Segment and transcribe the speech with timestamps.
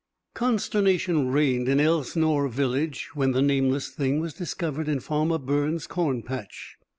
[0.43, 6.23] ]Consternation reigned in Elsnore village when the Nameless Thing was discovered in Farmer Burns' corn
[6.23, 6.77] patch.